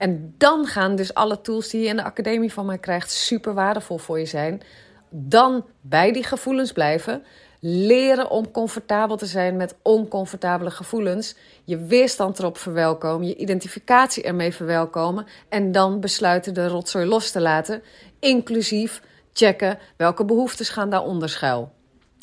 En 0.00 0.34
dan 0.38 0.66
gaan 0.66 0.96
dus 0.96 1.14
alle 1.14 1.40
tools 1.40 1.68
die 1.68 1.80
je 1.80 1.86
in 1.86 1.96
de 1.96 2.02
academie 2.02 2.52
van 2.52 2.66
mij 2.66 2.78
krijgt 2.78 3.10
super 3.10 3.54
waardevol 3.54 3.98
voor 3.98 4.18
je 4.18 4.26
zijn. 4.26 4.62
Dan 5.10 5.66
bij 5.80 6.12
die 6.12 6.24
gevoelens 6.24 6.72
blijven. 6.72 7.22
Leren 7.60 8.30
om 8.30 8.50
comfortabel 8.50 9.16
te 9.16 9.26
zijn 9.26 9.56
met 9.56 9.74
oncomfortabele 9.82 10.70
gevoelens. 10.70 11.34
Je 11.64 11.78
weerstand 11.78 12.38
erop 12.38 12.58
verwelkomen. 12.58 13.26
Je 13.26 13.36
identificatie 13.36 14.22
ermee 14.22 14.54
verwelkomen. 14.54 15.26
En 15.48 15.72
dan 15.72 16.00
besluiten 16.00 16.54
de 16.54 16.68
rotzooi 16.68 17.06
los 17.06 17.30
te 17.30 17.40
laten. 17.40 17.82
Inclusief 18.18 19.02
checken 19.32 19.78
welke 19.96 20.24
behoeftes 20.24 20.68
gaan 20.68 20.90
daaronder 20.90 21.28
schuil. 21.28 21.72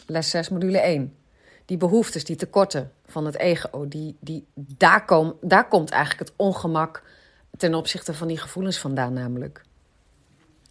Les 0.06 0.30
6, 0.30 0.50
module 0.50 0.80
1. 0.80 1.16
Die 1.66 1.78
behoeftes, 1.78 2.24
die 2.24 2.36
tekorten 2.36 2.92
van 3.06 3.26
het 3.26 3.38
ego, 3.38 3.88
die, 3.88 4.16
die, 4.20 4.48
daar, 4.54 5.06
kom, 5.06 5.38
daar 5.42 5.68
komt 5.68 5.90
eigenlijk 5.90 6.30
het 6.30 6.38
ongemak 6.38 7.04
ten 7.58 7.74
opzichte 7.74 8.14
van 8.14 8.28
die 8.28 8.38
gevoelens 8.38 8.78
vandaan 8.78 9.14
namelijk 9.14 9.66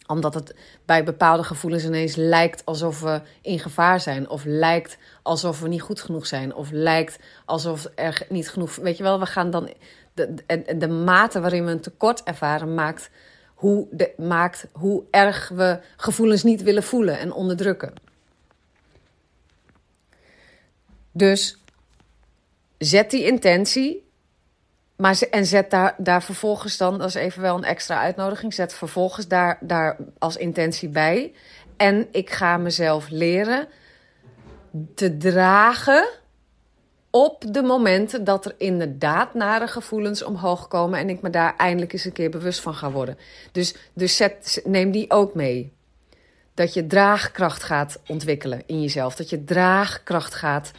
omdat 0.07 0.33
het 0.33 0.55
bij 0.85 1.03
bepaalde 1.03 1.43
gevoelens 1.43 1.85
ineens 1.85 2.15
lijkt 2.15 2.65
alsof 2.65 2.99
we 2.99 3.21
in 3.41 3.59
gevaar 3.59 3.99
zijn. 3.99 4.29
Of 4.29 4.43
lijkt 4.45 4.97
alsof 5.21 5.59
we 5.59 5.67
niet 5.67 5.81
goed 5.81 6.01
genoeg 6.01 6.27
zijn. 6.27 6.53
Of 6.55 6.71
lijkt 6.71 7.19
alsof 7.45 7.87
er 7.95 8.25
niet 8.29 8.49
genoeg. 8.49 8.75
Weet 8.75 8.97
je 8.97 9.03
wel, 9.03 9.19
we 9.19 9.25
gaan 9.25 9.51
dan. 9.51 9.73
De, 10.13 10.33
de, 10.45 10.77
de 10.77 10.87
mate 10.87 11.39
waarin 11.39 11.65
we 11.65 11.71
een 11.71 11.81
tekort 11.81 12.23
ervaren 12.23 12.73
maakt 12.73 13.09
hoe, 13.53 13.87
maakt 14.17 14.67
hoe 14.71 15.03
erg 15.11 15.49
we 15.49 15.79
gevoelens 15.97 16.43
niet 16.43 16.63
willen 16.63 16.83
voelen 16.83 17.19
en 17.19 17.31
onderdrukken. 17.31 17.93
Dus 21.11 21.57
zet 22.77 23.11
die 23.11 23.25
intentie 23.25 24.06
maar 24.97 25.21
en 25.31 25.45
zet 25.45 25.69
daar, 25.69 25.95
daar 25.97 26.23
vervolgens 26.23 26.77
dan, 26.77 26.97
dat 26.97 27.07
is 27.07 27.15
even 27.15 27.41
wel 27.41 27.55
een 27.57 27.63
extra 27.63 27.99
uitnodiging, 27.99 28.53
zet 28.53 28.73
vervolgens 28.73 29.27
daar, 29.27 29.57
daar 29.61 29.97
als 30.17 30.37
intentie 30.37 30.89
bij. 30.89 31.33
En 31.77 32.07
ik 32.11 32.29
ga 32.29 32.57
mezelf 32.57 33.09
leren 33.09 33.67
te 34.95 35.17
dragen 35.17 36.07
op 37.09 37.43
de 37.53 37.61
momenten 37.61 38.23
dat 38.23 38.45
er 38.45 38.55
inderdaad 38.57 39.33
nare 39.33 39.67
gevoelens 39.67 40.23
omhoog 40.23 40.67
komen 40.67 40.99
en 40.99 41.09
ik 41.09 41.21
me 41.21 41.29
daar 41.29 41.55
eindelijk 41.55 41.93
eens 41.93 42.05
een 42.05 42.11
keer 42.11 42.29
bewust 42.29 42.59
van 42.59 42.73
ga 42.73 42.91
worden. 42.91 43.17
Dus, 43.51 43.75
dus 43.93 44.15
zet, 44.15 44.61
neem 44.63 44.91
die 44.91 45.11
ook 45.11 45.33
mee. 45.33 45.73
Dat 46.53 46.73
je 46.73 46.87
draagkracht 46.87 47.63
gaat 47.63 47.99
ontwikkelen 48.07 48.63
in 48.65 48.81
jezelf. 48.81 49.15
Dat 49.15 49.29
je 49.29 49.43
draagkracht 49.43 50.33
gaat 50.33 50.71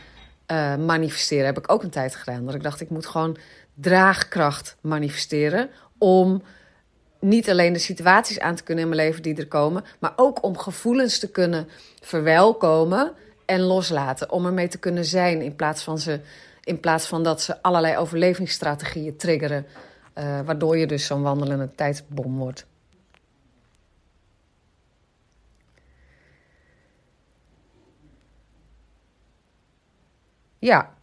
uh, 0.47 0.77
manifesteren. 0.77 1.47
Heb 1.47 1.59
ik 1.59 1.73
ook 1.73 1.83
een 1.83 1.91
tijd 1.91 2.15
gedaan. 2.15 2.45
Dat 2.45 2.55
ik 2.55 2.63
dacht, 2.63 2.81
ik 2.81 2.91
moet 2.91 3.07
gewoon 3.07 3.37
draagkracht 3.81 4.77
manifesteren. 4.81 5.71
Om 5.99 6.43
niet 7.21 7.51
alleen 7.51 7.73
de 7.73 7.79
situaties 7.79 8.41
aan 8.41 8.55
te 8.55 8.63
kunnen 8.63 8.85
in 8.85 8.91
mijn 8.91 9.07
leven 9.07 9.23
die 9.23 9.37
er 9.37 9.49
komen, 9.49 9.85
maar 9.99 10.13
ook 10.17 10.43
om 10.43 10.59
gevoelens 10.59 11.19
te 11.19 11.31
kunnen 11.31 11.69
verwelkomen 12.01 13.13
en 13.47 13.61
loslaten. 13.61 14.31
Om 14.31 14.47
ermee 14.47 14.69
te 14.69 14.79
kunnen 14.79 15.05
zijn 15.05 15.43
in 15.43 15.57
plaats 15.57 15.83
van, 15.83 15.99
ze, 15.99 16.21
in 16.65 16.81
plaats 16.81 17.07
van 17.07 17.23
dat 17.23 17.43
ze 17.43 17.63
allerlei 17.63 17.97
overlevingsstrategieën 17.97 19.17
triggeren, 19.17 19.67
uh, 20.15 20.41
waardoor 20.41 20.77
je 20.77 20.87
dus 20.87 21.07
zo'n 21.07 21.23
wandelende 21.23 21.71
tijdsbom 21.75 22.39
wordt. 22.39 22.67
Ja, 30.59 30.98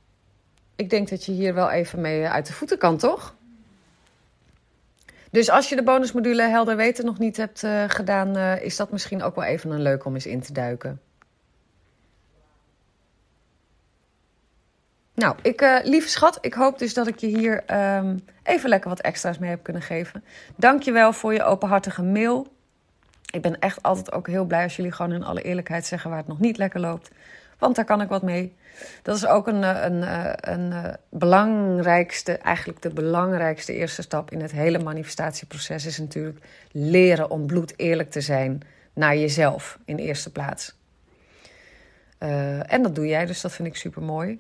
ik 0.75 0.89
denk 0.89 1.09
dat 1.09 1.25
je 1.25 1.31
hier 1.31 1.53
wel 1.53 1.69
even 1.69 2.01
mee 2.01 2.27
uit 2.27 2.47
de 2.47 2.53
voeten 2.53 2.77
kan, 2.77 2.97
toch? 2.97 3.35
Dus 5.31 5.49
als 5.49 5.69
je 5.69 5.75
de 5.75 5.83
bonusmodule 5.83 6.41
Helder 6.41 6.75
Weten 6.75 7.05
nog 7.05 7.19
niet 7.19 7.37
hebt 7.37 7.63
uh, 7.63 7.83
gedaan, 7.87 8.37
uh, 8.37 8.61
is 8.61 8.75
dat 8.75 8.91
misschien 8.91 9.23
ook 9.23 9.35
wel 9.35 9.43
even 9.43 9.71
een 9.71 9.81
leuk 9.81 10.05
om 10.05 10.13
eens 10.13 10.25
in 10.25 10.41
te 10.41 10.53
duiken. 10.53 11.01
Nou, 15.13 15.35
ik, 15.41 15.81
lieve 15.83 16.09
schat, 16.09 16.37
ik 16.41 16.53
hoop 16.53 16.79
dus 16.79 16.93
dat 16.93 17.07
ik 17.07 17.17
je 17.17 17.27
hier 17.27 17.63
um, 17.97 18.23
even 18.43 18.69
lekker 18.69 18.89
wat 18.89 18.99
extra's 18.99 19.37
mee 19.37 19.49
heb 19.49 19.63
kunnen 19.63 19.81
geven. 19.81 20.23
Dank 20.55 20.81
je 20.83 20.91
wel 20.91 21.13
voor 21.13 21.33
je 21.33 21.43
openhartige 21.43 22.03
mail. 22.03 22.47
Ik 23.31 23.41
ben 23.41 23.59
echt 23.59 23.83
altijd 23.83 24.11
ook 24.11 24.27
heel 24.27 24.45
blij 24.45 24.63
als 24.63 24.75
jullie 24.75 24.91
gewoon 24.91 25.13
in 25.13 25.23
alle 25.23 25.41
eerlijkheid 25.41 25.85
zeggen 25.85 26.09
waar 26.09 26.19
het 26.19 26.27
nog 26.27 26.39
niet 26.39 26.57
lekker 26.57 26.79
loopt. 26.79 27.09
Want 27.59 27.75
daar 27.75 27.85
kan 27.85 28.01
ik 28.01 28.09
wat 28.09 28.21
mee. 28.21 28.55
Dat 29.01 29.15
is 29.15 29.25
ook 29.25 29.47
een, 29.47 29.63
eh, 29.63 29.83
een, 29.83 30.03
eh, 30.03 30.33
een, 30.35 30.71
een 30.71 30.83
eh, 30.83 30.93
belangrijkste, 31.09 32.37
eigenlijk 32.37 32.81
de 32.81 32.89
belangrijkste 32.89 33.73
eerste 33.73 34.01
stap 34.01 34.31
in 34.31 34.41
het 34.41 34.51
hele 34.51 34.79
manifestatieproces 34.79 35.85
is 35.85 35.97
natuurlijk 35.97 36.45
leren 36.71 37.29
om 37.29 37.45
bloed 37.45 37.73
eerlijk 37.79 38.11
te 38.11 38.21
zijn 38.21 38.61
naar 38.93 39.17
jezelf 39.17 39.79
in 39.85 39.97
eerste 39.97 40.31
plaats. 40.31 40.75
En 42.67 42.83
dat 42.83 42.95
doe 42.95 43.07
jij, 43.07 43.25
dus 43.25 43.41
dat 43.41 43.51
vind 43.51 43.67
ik 43.67 43.75
super 43.75 44.01
mooi. 44.01 44.39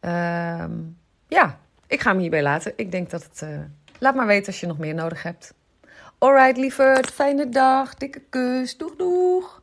Uh, 0.00 0.64
ja, 1.28 1.58
ik 1.86 2.00
ga 2.00 2.10
hem 2.10 2.20
hierbij 2.20 2.42
laten. 2.42 2.72
Ik 2.76 2.90
denk 2.90 3.10
dat 3.10 3.22
het. 3.22 3.44
Laat 3.98 4.14
maar 4.14 4.26
weten 4.26 4.46
als 4.46 4.60
je 4.60 4.66
nog 4.66 4.78
meer 4.78 4.94
nodig 4.94 5.22
hebt. 5.22 5.54
Alright, 6.18 6.56
lieverd. 6.56 7.10
Fijne 7.10 7.48
dag. 7.48 7.94
Dikke 7.94 8.22
kus. 8.30 8.76
Doeg, 8.76 8.96
doeg. 8.96 9.62